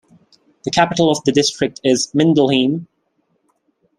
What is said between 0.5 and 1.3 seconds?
The capital of